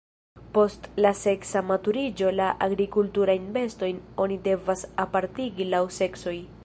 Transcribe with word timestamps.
Post 0.53 0.87
la 1.05 1.09
seksa 1.19 1.61
maturiĝo 1.71 2.31
la 2.39 2.47
agrikulturajn 2.67 3.45
bestojn 3.59 4.01
oni 4.27 4.39
devas 4.49 4.87
apartigi 5.05 5.69
laŭ 5.75 5.85
seksoj. 6.01 6.37